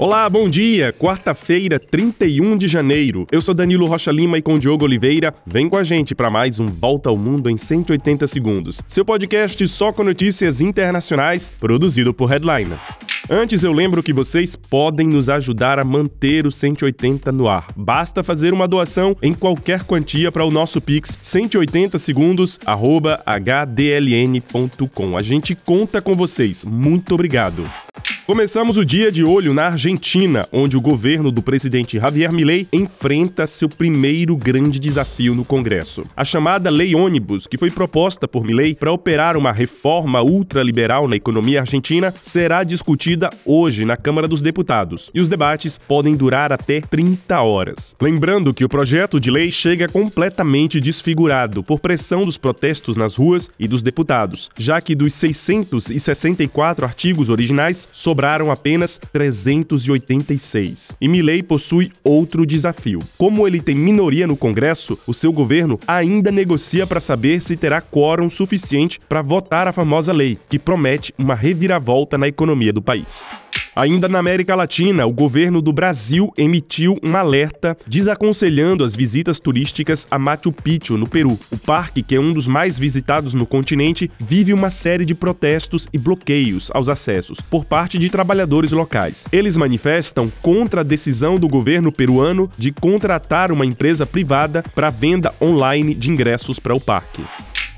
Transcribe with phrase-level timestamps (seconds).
[0.00, 0.94] Olá, bom dia!
[0.94, 3.26] Quarta-feira, 31 de janeiro.
[3.30, 5.34] Eu sou Danilo Rocha Lima e com Diogo Oliveira.
[5.44, 8.80] Vem com a gente para mais um Volta ao Mundo em 180 segundos.
[8.86, 12.78] Seu podcast só com notícias internacionais, produzido por Headliner.
[13.28, 17.66] Antes eu lembro que vocês podem nos ajudar a manter o 180 no ar.
[17.76, 22.58] Basta fazer uma doação em qualquer quantia para o nosso Pix 180 segundos
[23.26, 23.54] hdln.com.
[25.18, 26.64] A gente conta com vocês.
[26.64, 27.68] Muito obrigado.
[28.26, 33.46] Começamos o dia de olho na Argentina, onde o governo do presidente Javier Milei enfrenta
[33.46, 36.04] seu primeiro grande desafio no Congresso.
[36.16, 41.16] A chamada Lei Ônibus, que foi proposta por Milei para operar uma reforma ultraliberal na
[41.16, 46.80] economia argentina, será discutida hoje na Câmara dos Deputados, e os debates podem durar até
[46.80, 47.96] 30 horas.
[48.00, 53.50] Lembrando que o projeto de lei chega completamente desfigurado por pressão dos protestos nas ruas
[53.58, 58.19] e dos deputados, já que dos 664 artigos originais, sobraram
[58.50, 60.96] apenas 386.
[61.00, 63.00] E Milley possui outro desafio.
[63.16, 67.80] Como ele tem minoria no Congresso, o seu governo ainda negocia para saber se terá
[67.80, 73.30] quórum suficiente para votar a famosa lei, que promete uma reviravolta na economia do país.
[73.80, 80.06] Ainda na América Latina, o governo do Brasil emitiu um alerta desaconselhando as visitas turísticas
[80.10, 81.38] a Machu Picchu, no Peru.
[81.50, 85.88] O parque, que é um dos mais visitados no continente, vive uma série de protestos
[85.94, 89.26] e bloqueios aos acessos por parte de trabalhadores locais.
[89.32, 95.32] Eles manifestam contra a decisão do governo peruano de contratar uma empresa privada para venda
[95.40, 97.24] online de ingressos para o parque.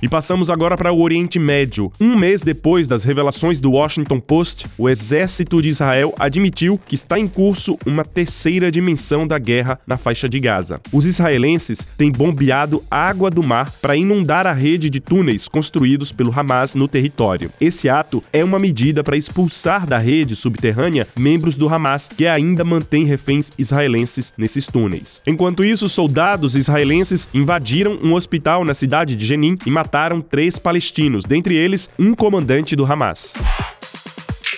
[0.03, 1.93] E passamos agora para o Oriente Médio.
[2.01, 7.21] Um mês depois das revelações do Washington Post, o exército de Israel admitiu que está
[7.21, 10.81] em curso uma terceira dimensão da guerra na faixa de Gaza.
[10.93, 16.37] Os israelenses têm bombeado água do mar para inundar a rede de túneis construídos pelo
[16.37, 17.53] Hamas no território.
[17.61, 22.65] Esse ato é uma medida para expulsar da rede subterrânea membros do Hamas que ainda
[22.65, 25.23] mantém reféns israelenses nesses túneis.
[25.25, 30.59] Enquanto isso, soldados israelenses invadiram um hospital na cidade de Jenin e mataram mataram três
[30.59, 33.35] palestinos, dentre eles um comandante do Hamas.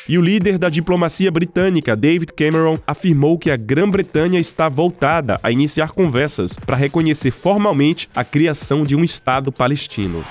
[0.09, 5.51] E o líder da diplomacia britânica, David Cameron, afirmou que a Grã-Bretanha está voltada a
[5.51, 10.23] iniciar conversas para reconhecer formalmente a criação de um Estado palestino.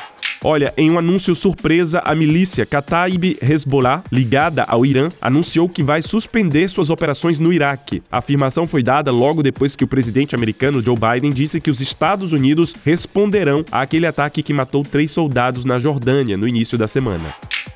[0.46, 6.02] Olha, em um anúncio surpresa, a milícia Kataib Hezbollah, ligada ao Irã, anunciou que vai
[6.02, 8.04] suspender suas operações no Iraque.
[8.12, 11.80] A afirmação foi dada logo depois que o presidente americano Joe Biden disse que os
[11.80, 17.34] Estados Unidos responderão àquele ataque que matou três soldados na Jordânia no início da semana.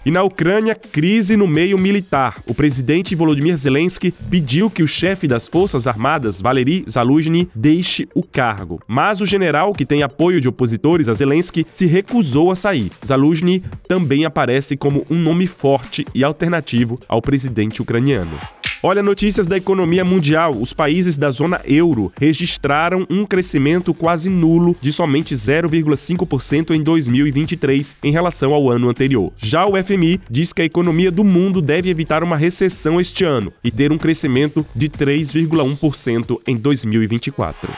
[0.07, 2.41] E na Ucrânia, crise no meio militar.
[2.47, 8.23] O presidente Volodymyr Zelensky pediu que o chefe das Forças Armadas, Valery Zaluzhny, deixe o
[8.23, 8.79] cargo.
[8.87, 12.89] Mas o general, que tem apoio de opositores a Zelensky, se recusou a sair.
[13.05, 18.39] Zaluzhny também aparece como um nome forte e alternativo ao presidente ucraniano.
[18.83, 20.55] Olha, notícias da economia mundial.
[20.55, 27.97] Os países da zona euro registraram um crescimento quase nulo de somente 0,5% em 2023
[28.03, 29.33] em relação ao ano anterior.
[29.37, 33.51] Já o FMI diz que a economia do mundo deve evitar uma recessão este ano
[33.63, 37.73] e ter um crescimento de 3,1% em 2024.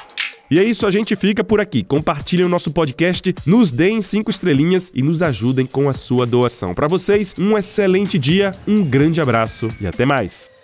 [0.51, 1.83] E é isso, a gente fica por aqui.
[1.83, 6.73] Compartilhem o nosso podcast, nos deem cinco estrelinhas e nos ajudem com a sua doação.
[6.73, 10.58] Para vocês, um excelente dia, um grande abraço e até mais.